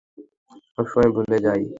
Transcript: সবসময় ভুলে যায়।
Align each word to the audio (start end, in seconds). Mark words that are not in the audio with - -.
সবসময় 0.73 1.09
ভুলে 1.15 1.37
যায়। 1.45 1.63